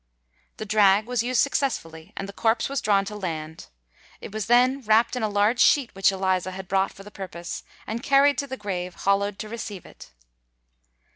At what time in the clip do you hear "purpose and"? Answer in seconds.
7.11-8.01